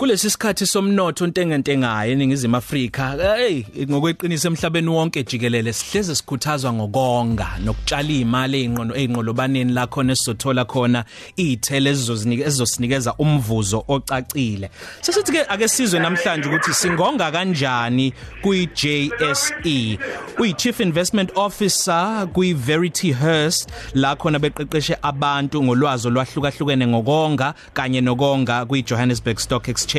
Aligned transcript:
kulesi 0.00 0.30
sikhathi 0.30 0.66
somnotho 0.66 1.24
ontengentengayo 1.24 2.12
eningizimu 2.12 2.56
Afrika 2.56 3.16
hey 3.36 3.64
ngokweqiniso 3.90 4.48
emhlabeni 4.48 4.88
wonke 4.88 5.22
jikelele 5.22 5.72
sihleze 5.72 6.14
sikhuthazwa 6.14 6.72
ngokonga 6.72 7.48
nokutshala 7.64 8.08
imali 8.08 8.64
einqono 8.64 8.94
einqolobaneni 8.94 9.72
la 9.72 9.86
khona 9.86 10.12
esizothola 10.12 10.64
khona 10.64 11.04
izithele 11.36 11.90
ezizozinika 11.90 12.44
ezosinikeza 12.44 13.14
umvuzo 13.18 13.84
ocacile. 13.88 14.70
Sesithi 15.00 15.32
ke 15.32 15.44
ake 15.48 15.68
sizwe 15.68 16.00
namhlanje 16.00 16.48
ukuthi 16.48 16.74
singonga 16.74 17.30
kanjani 17.30 18.12
kwi 18.42 18.68
JSE 18.74 19.98
uyi 20.38 20.54
Chief 20.54 20.80
Investment 20.80 21.30
Officer 21.36 22.28
kwi 22.32 22.54
Verity 22.54 23.12
Hearst 23.12 23.68
la 23.94 24.16
khona 24.16 24.38
beqeqeshe 24.38 24.96
abantu 25.02 25.62
ngolwazi 25.62 26.08
olwahlukahlukene 26.08 26.86
ngokonga 26.86 27.54
kanye 27.74 28.00
nokonga 28.00 28.66
kwi 28.66 28.82
Johannesburg 28.82 29.38
Stock 29.38 29.68
Exchange. 29.68 29.89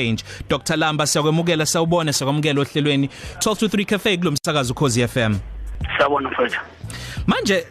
Dr. 0.49 0.77
Lamba 0.77 1.07
siyakwemukela 1.07 1.65
sawubona 1.65 2.13
siyakwamukela 2.13 2.61
ohlelweni. 2.61 3.09
12 3.37 3.55
to 3.55 3.67
3 3.67 3.85
cafe 3.85 4.17
kulomsakazo 4.17 4.73
Khosi 4.73 5.07
FM 5.07 5.35
Sawubona 5.97 6.29
mfowethu. 6.29 6.59
Manje 7.27 7.67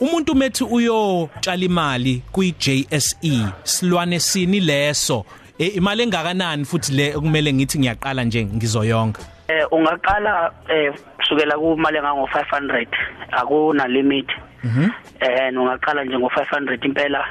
umuntu 0.00 0.34
methi 0.34 0.64
uyotshala 0.64 1.64
imali 1.64 2.22
kwi 2.32 2.54
JSE 2.58 3.46
silwane 3.62 4.20
sini 4.20 4.60
leso? 4.60 5.24
E, 5.58 5.66
imali 5.66 6.02
engakanani 6.02 6.64
futhi 6.64 6.92
le 6.92 7.12
kumele 7.12 7.52
ngithi 7.52 7.78
ngiyaqala 7.78 8.24
nje 8.24 8.44
ngizoyonga? 8.44 9.20
Eh 9.48 9.66
ungaqala 9.72 10.52
eh 10.68 10.94
kusukela 11.16 11.58
kumali 11.58 11.98
engango 11.98 12.26
500 12.26 12.86
akuna 13.30 13.88
limit. 13.88 14.28
Mhm. 14.64 14.88
Eh 15.20 15.52
ungaqala 15.58 16.04
nje 16.04 16.18
ngo 16.18 16.28
500 16.28 16.84
impela. 16.84 17.24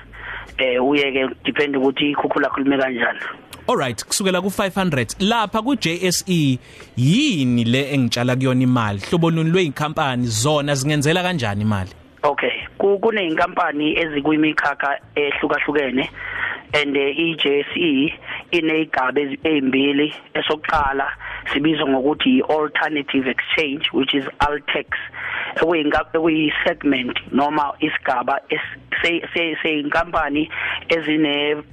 Eh 0.58 0.84
uyeke 0.84 1.30
depend 1.46 1.76
ukuthi 1.76 2.12
ikhukhula 2.12 2.50
khulume 2.50 2.78
kanjani. 2.78 3.20
Alright 3.68 4.06
kusukela 4.06 4.42
ku 4.42 4.50
500 4.50 5.20
lapha 5.20 5.62
ku 5.62 5.76
JSE 5.76 6.60
yini 6.98 7.64
le 7.64 7.94
engitshala 7.94 8.36
kuyona 8.36 8.64
imali? 8.64 9.00
Hlobo 9.00 9.30
luni 9.32 9.50
lweinkampani 9.50 10.26
zona 10.28 10.76
zingenzela 10.76 11.24
kanjani 11.24 11.62
imali? 11.62 11.90
Okay 12.24 12.70
kuneyinkampani 12.80 14.00
ezikuyimikhakha 14.00 15.00
ehlukahlukene 15.16 16.10
and 16.74 16.96
iJSE 16.96 18.14
inezigaba 18.52 19.22
ezimbili 19.22 20.14
esokuqala 20.34 21.08
sibizwa 21.54 21.90
ngokuthi 21.90 22.42
alternative 22.42 23.28
exchange 23.30 23.90
which 23.94 24.14
is 24.14 24.26
Altex 24.40 24.88
ekuyinkampani 25.56 26.54
segment 26.66 27.18
noma 27.32 27.74
isigaba 27.80 28.42
seyinkampani 29.02 30.50
ezine 30.90 31.64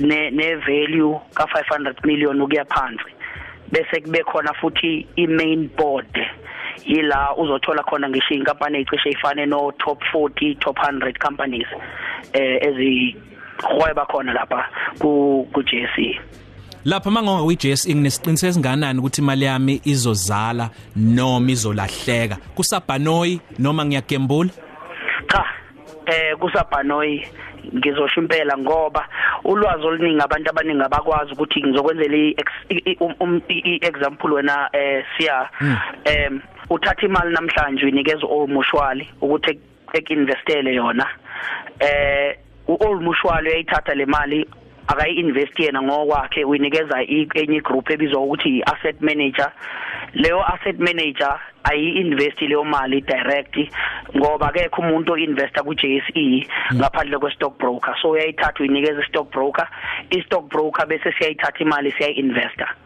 ne 0.00 0.30
ne 0.30 0.54
value 0.56 1.20
ka 1.34 1.44
500 1.44 2.06
million 2.06 2.40
ukuya 2.40 2.64
phansi. 2.64 3.12
Bese 3.72 4.00
kube 4.00 4.22
khona 4.24 4.52
futhi 4.60 5.06
i 5.16 5.26
main 5.26 5.68
board 5.76 6.18
yila 6.84 7.36
uzothola 7.36 7.82
khona 7.82 8.08
ngisho 8.08 8.34
inkampani 8.34 8.78
ezicishe 8.78 9.10
ifane 9.10 9.46
no 9.46 9.72
top 9.78 10.02
40 10.14 10.58
top 10.58 10.78
100 10.78 11.18
companies 11.18 11.66
eh 12.32 12.58
ezihweba 12.62 14.06
khona 14.06 14.32
lapha 14.32 14.68
ku 14.98 15.48
ku 15.52 15.62
JSE 15.62 16.20
Lapha 16.86 17.10
mangonga 17.10 17.44
kwi 17.44 17.56
JSE 17.56 17.94
nginesiqiniseko 17.94 18.52
singanani 18.52 18.98
ukuthi 18.98 19.20
imali 19.20 19.44
yami 19.44 19.80
izozala 19.84 20.70
noma 20.96 21.50
izolahleka? 21.50 22.36
Kusabhanoyi 22.54 23.40
noma 23.58 23.84
ngiyagembula? 23.84 24.50
Cha 25.28 25.44
eh 26.06 26.36
kusabhanoyi 26.36 27.26
ngizosho 27.76 28.20
impela 28.20 28.58
ngoba 28.58 29.08
ulwazi 29.44 29.86
oluningi 29.86 30.22
abantu 30.22 30.50
abaningi 30.50 30.82
abakwazi 30.82 31.32
ukuthi 31.32 31.62
ngizokwenzela 31.62 32.16
i-example 33.48 34.34
wena 34.34 34.68
eh 34.72 35.04
siya 35.16 35.48
em 36.04 36.40
uthatha 36.70 37.06
imali 37.06 37.34
namhlanje 37.34 37.84
uyinikeza 37.84 38.26
omushwali 38.26 39.08
ukuthi 39.20 39.58
ekinvestele 39.92 40.74
yona. 40.74 41.06
Eh 41.80 42.36
uolmushwali 42.68 43.48
uyayithatha 43.48 43.94
le 43.94 44.06
mali 44.06 44.46
akayi-invest 44.86 45.58
yena 45.58 45.82
ngokwakhe 45.82 46.44
uyinikeza 46.44 47.02
enye 47.34 47.60
group 47.60 47.90
ebizwa 47.90 48.20
ukuthi 48.20 48.48
i-asset 48.58 49.00
manager. 49.00 49.52
Leyo 50.14 50.40
asset 50.54 50.78
manager 50.78 51.40
ayi-invest 51.64 52.40
leyo 52.40 52.64
mali 52.64 53.00
direct 53.00 53.56
ngoba 54.16 54.48
akekho 54.48 54.82
umuntu 54.82 55.12
oinvesta 55.12 55.62
ku 55.62 55.74
JSE 55.74 56.46
ngaphandle 56.74 57.18
kwe 57.18 57.30
stock 57.34 57.58
broker 57.58 57.94
so 58.00 58.10
uyayithatha 58.10 58.60
uyinikeza 58.60 59.02
stock 59.08 59.30
broker 59.32 59.68
i 60.10 60.22
stock 60.22 60.44
broker 60.48 60.86
bese 60.86 61.12
siyayithatha 61.12 61.64
imali 61.64 61.92
siyayi-investor 61.92 62.68
Oh. 62.68 62.85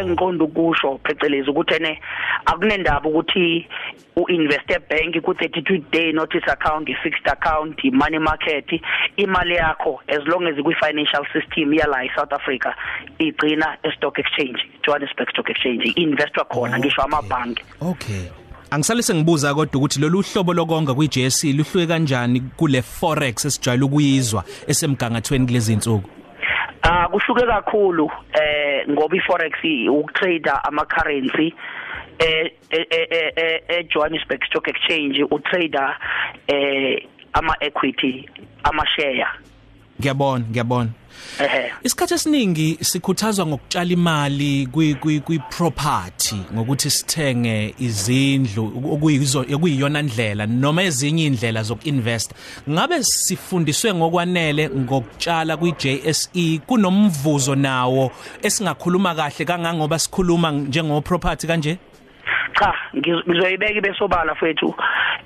Engiqonda 0.00 0.44
ukusho 0.44 1.00
phecelezi 1.04 1.50
ukuthi 1.50 1.74
ene 1.74 2.00
akunendaba 2.46 3.08
ukuthi 3.08 3.66
uinvest 4.16 4.70
ebank 4.70 5.20
ku 5.22 5.32
32 5.32 5.82
day 5.92 6.12
notice 6.12 6.46
account 6.50 6.88
i 6.88 6.94
fixed 7.02 7.28
account 7.28 7.84
i 7.84 7.90
money 7.90 8.18
market 8.18 8.66
imali 9.16 9.54
yakho 9.54 10.00
as 10.08 10.26
long 10.26 10.46
as 10.46 10.54
kwi 10.62 10.74
financial 10.74 11.24
system 11.32 11.74
yala 11.74 12.04
e 12.04 12.10
South 12.16 12.32
Africa 12.32 12.74
igcina 13.18 13.76
e 13.82 13.90
stock 13.96 14.18
exchange 14.18 14.60
Johannesburg 14.82 15.30
Stock 15.30 15.50
Exchange 15.50 15.92
investor 15.96 16.44
khona 16.48 16.78
ngisho 16.78 17.02
amabhanki 17.02 17.64
Okay. 17.80 18.30
Angisale 18.70 19.02
sengibuza 19.02 19.54
kodwa 19.54 19.78
ukuthi 19.78 20.00
lolu 20.00 20.22
hlobo 20.22 20.54
lokonga 20.54 20.94
kwi 20.94 21.08
JSE 21.08 21.52
luhluke 21.52 21.86
kanjani 21.86 22.40
kule 22.40 22.82
forex 22.82 23.44
esijayele 23.44 23.84
ukuyizwa 23.84 24.44
esemgangathweni 24.66 25.46
kulezi 25.46 25.72
insuku 25.72 26.19
Ah 26.82 27.08
kuhluke 27.08 27.46
kakhulu 27.46 28.08
eh 28.40 28.86
ngoba 28.88 29.16
iforex 29.16 29.54
ukutrader 29.90 30.60
ama 30.64 30.84
currency 30.86 31.54
eh 32.18 32.50
eh 32.70 33.62
eh 33.68 33.84
Johannesburg 33.88 34.44
Stock 34.46 34.68
Exchange 34.68 35.24
utrader 35.30 35.96
eh 36.48 37.04
ama 37.34 37.54
equity 37.60 38.26
ama 38.64 38.84
share 38.86 39.26
Ngiyabona 40.00 40.44
ngiyabona. 40.50 40.90
Ehe. 41.38 41.72
Isikhathi 41.82 42.14
esiningi 42.14 42.78
sikhuthazwa 42.80 43.46
ngokutshala 43.46 43.92
imali 43.92 44.66
kwi 44.72 44.94
kwi 44.94 45.38
property 45.50 46.36
ngokuthi 46.54 46.90
sithenge 46.90 47.74
izindlu 47.78 48.64
okuyizo 48.92 49.40
okuyiyona 49.54 50.02
ndlela 50.02 50.46
noma 50.46 50.82
ezinye 50.82 51.26
indlela 51.26 51.62
zokuinvest. 51.62 52.34
Ngabe 52.70 53.02
sifundiswe 53.02 53.94
ngokwanele 53.94 54.70
ngokutshala 54.70 55.56
kwi 55.56 55.72
JSE 55.72 56.60
kunomvuzo 56.66 57.54
nawo 57.54 58.10
esingakhuluma 58.42 59.14
kahle 59.14 59.44
kangangoba 59.44 59.98
sikhuluma 59.98 60.50
njengo 60.50 61.00
property 61.00 61.46
kanje? 61.46 61.78
Cha 62.58 62.74
ngizoyibeka 62.96 63.78
ibesobala 63.78 64.34
fethu. 64.34 64.74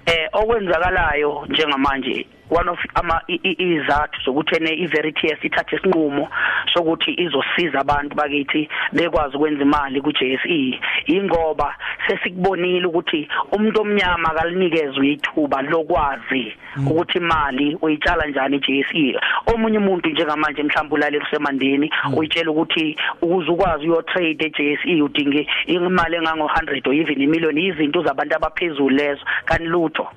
Eh 0.06 0.23
okwenzakalayo 0.34 1.46
njengamanje 1.48 2.26
one 2.50 2.68
of 2.68 2.78
ama 2.94 3.20
izathu 3.28 4.20
zokuthi 4.24 4.56
ene 4.56 4.72
iVeritas 4.74 5.44
ithathe 5.44 5.76
isinqumo 5.76 6.28
sokuthi 6.74 7.10
izosiza 7.24 7.80
abantu 7.80 8.14
bakithi 8.16 8.68
bekwazi 8.92 9.36
ukwenza 9.36 9.62
imali 9.62 10.00
ku 10.00 10.12
JSE 10.12 10.80
ingoba 11.06 11.76
sesikubonile 12.06 12.86
ukuthi 12.86 13.28
umuntu 13.52 13.80
omnyama 13.80 14.28
akalinikeze 14.30 15.06
ithuba 15.12 15.62
lokwazi 15.62 16.52
ukuthi 16.86 17.18
imali 17.18 17.78
uyitshala 17.82 18.26
njani 18.26 18.58
JSE 18.58 19.18
omunye 19.46 19.78
umuntu 19.78 20.08
njengamanje 20.10 20.62
mhlawumbe 20.62 20.94
ulalela 20.94 21.24
usemandeni 21.24 21.90
uyitshela 22.16 22.50
ukuthi 22.50 22.96
ukuze 23.22 23.50
ukwazi 23.50 23.88
uyo 23.88 24.02
trade 24.02 24.44
eJSE 24.46 25.02
udinge 25.02 25.46
imali 25.66 26.16
engango 26.16 26.44
100 26.44 26.88
or 26.88 26.94
even 26.94 27.22
imillion 27.22 27.58
izinto 27.58 28.02
zabantu 28.02 28.36
abaphezulu 28.36 28.90
lezo 28.90 29.24
kanti 29.44 29.64
lutho. 29.64 30.08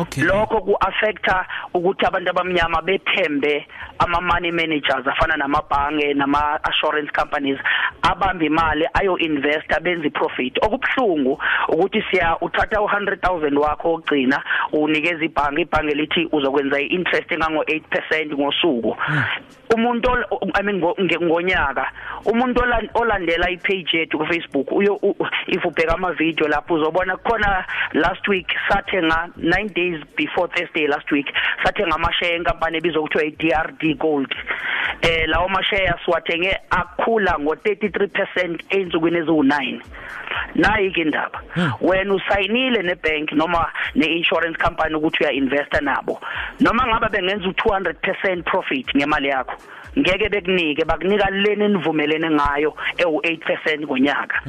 Okay. 0.00 0.24
lokho 0.24 0.60
kuaffecta 0.60 1.46
ukuthi 1.74 2.06
abantu 2.06 2.30
abamnyama 2.30 2.82
bethembe 2.82 3.66
ama 3.98 4.20
money 4.20 4.50
managers 4.52 5.06
afana 5.06 5.36
namabhange 5.36 6.14
nama 6.14 6.58
assurance 6.64 7.12
companies 7.12 7.58
abamba 8.02 8.44
imali 8.44 8.86
ayo 8.94 9.18
investor 9.18 9.80
benze 9.80 10.10
profit 10.10 10.58
okubhlungu 10.64 11.38
ukuthi 11.68 12.02
siya 12.10 12.36
uthatha 12.40 12.80
u100000 12.80 13.58
wakho 13.58 13.92
ogcina 13.94 14.42
unikeza 14.72 15.24
ibhange 15.24 15.62
ibhange 15.62 15.94
lithi 15.94 16.28
uzokwenza 16.32 16.80
iinterest 16.80 17.32
engango 17.32 17.62
8% 17.62 18.34
ngosuku. 18.34 18.96
Umuntu 19.74 20.08
i 20.60 20.62
mean 20.62 20.82
ngonyaka 21.22 21.92
umuntu 22.24 22.60
olandela 22.94 23.50
ipage 23.50 23.98
yethu 23.98 24.18
ku 24.18 24.26
Facebook 24.26 24.72
uyo 24.72 25.00
if 25.46 25.64
ubheka 25.64 25.94
ama 25.94 26.12
video 26.12 26.48
lapho 26.48 26.74
uzobona 26.74 27.16
khona 27.16 27.64
last 27.92 28.28
week 28.28 28.46
sathenga 28.68 29.28
9 29.36 29.74
days 29.74 30.00
before 30.16 30.48
Thursday 30.48 30.86
last 30.86 31.10
week 31.12 31.26
sathenga 31.64 31.94
ama 31.94 32.12
share 32.12 32.36
enkampani 32.36 32.76
ebizwa 32.76 33.02
ukuthi 33.02 33.26
iDRD 33.26 33.98
Gold. 33.98 34.34
Eh 35.02 35.28
lawo 35.28 35.48
ma 35.48 35.62
shares 35.62 36.08
wathenge 36.08 36.56
akhula 36.70 37.38
ngo 37.38 37.54
33% 37.54 38.58
ensukwini 38.68 39.20
eziwu9 39.20 39.80
nayi 40.54 40.90
ke 40.90 41.00
indaba 41.00 41.42
wena 41.80 42.14
usayinile 42.14 42.82
nebank 42.82 43.32
noma 43.32 43.66
neinsurance 43.94 44.58
company 44.58 44.94
ukuthi 44.94 45.24
uya 45.24 45.32
investa 45.32 45.80
nabo. 45.80 46.20
Noma 46.60 46.86
ngabe 46.86 47.08
bengenza 47.08 47.48
u200% 47.48 48.42
profit 48.42 48.86
ngemali 48.96 49.28
yakho 49.28 49.54
ngeke 49.98 50.28
bekunike 50.28 50.84
bakunika 50.84 51.30
leni 51.30 51.68
nivumele 51.68 52.12
esivumelene 52.12 52.30
ngayo 52.30 52.74
ewu8% 52.98 53.84
ngonyaka. 53.84 54.42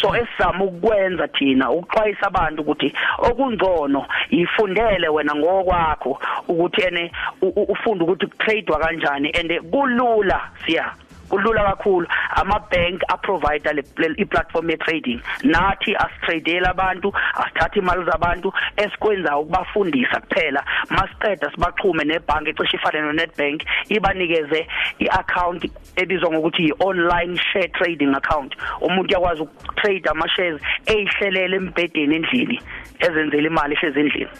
So 0.00 0.16
esizama 0.16 0.64
ukwenza 0.64 1.28
thina 1.28 1.70
ukuxwayisa 1.70 2.26
abantu 2.26 2.62
ukuthi 2.62 2.94
okungcono 3.18 4.06
yifundele 4.30 5.08
wena 5.08 5.34
ngokwakho 5.34 6.20
ukuthi 6.48 6.82
ene 6.82 7.12
ufunda 7.42 8.04
ukuthi 8.04 8.26
kutradewa 8.26 8.78
kanjani 8.78 9.30
and 9.30 9.60
kulula 9.70 10.40
siya. 10.66 10.94
Kulula 11.28 11.64
kakhulu. 11.64 12.06
Ama 12.36 12.58
bank 12.70 13.02
a 13.08 13.16
provider 13.18 13.72
le 13.74 14.24
platform 14.24 14.70
ye 14.70 14.76
trading 14.76 15.20
nathi 15.44 15.94
asitradela 15.96 16.70
abantu 16.70 17.12
asithatha 17.34 17.78
imali 17.78 18.04
zabantu 18.04 18.52
esikwenza 18.76 19.38
ukubafundisa 19.38 20.20
kuphela. 20.20 20.64
Masiqeda 20.90 21.50
sibaxhume 21.50 22.04
nebhanki 22.04 22.50
ecishe 22.50 22.76
ifane 22.76 23.00
no 23.00 23.12
Nedbank 23.12 23.62
ibanikeze 23.88 24.66
iaccount 24.98 25.70
ebizwa 25.96 26.30
ngokuthi 26.30 26.62
i-online 26.68 27.36
share 27.36 27.68
trading 27.68 28.14
account. 28.14 28.54
Umuntu 28.80 29.12
yakwazi 29.12 29.42
ukutrade 29.42 30.08
ama 30.10 30.28
shares 30.28 30.60
eyihlelele 30.86 31.56
embedeni 31.56 32.16
endlini 32.16 32.60
ezenzela 32.98 33.46
imali 33.46 33.74
ehlezi 33.74 34.00
endlini. 34.00 34.30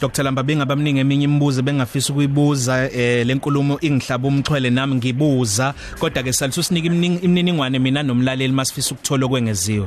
Dr. 0.00 0.22
Lamba 0.22 0.42
bengabamningi 0.42 1.00
eminye 1.00 1.24
imibuzo 1.24 1.62
bengafisa 1.62 2.12
ukuyibuza 2.12 2.90
eh 2.92 3.26
lenkulumo 3.26 3.78
ingihlaba 3.80 4.28
umxhwele 4.28 4.70
nami 4.70 4.94
ngibuza. 4.94 5.74
Kodwa 5.98 6.22
ke 6.22 6.32
salithu 6.32 6.62
sinika 6.62 6.86
imininingwane 6.86 7.78
mina 7.78 8.02
nomlaleli 8.02 8.52
masifisa 8.52 8.94
ukuthola 8.94 9.26
okwengeziwe. 9.26 9.86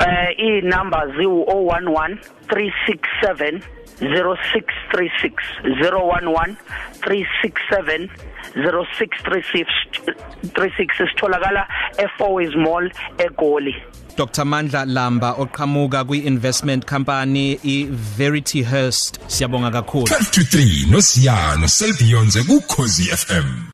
Eh 0.00 0.34
i 0.38 0.60
number 0.60 1.00
011 1.18 2.18
367 2.48 3.60
0636 4.00 5.32
011 5.64 6.54
367 7.00 8.08
0636 8.56 11.08
sitholakala 11.08 11.66
eFourways 11.98 12.54
Mall 12.54 12.90
eGoli. 13.18 13.76
Dr 14.16 14.44
Mandla 14.44 14.84
Lamba 14.86 15.32
oqhamuka 15.38 16.04
kwi-investment 16.04 16.86
company 16.86 17.58
iVerity 17.64 18.62
Hearst. 18.62 19.18
Siyabonga 19.28 19.70
kakhulu. 19.70 20.06
12 20.06 20.30
to 20.30 20.40
3 20.40 20.90
noSiyano 20.90 21.68
selbionze 21.68 22.42
ku 22.42 22.60
Khosi 22.60 23.02
FM 23.04 23.66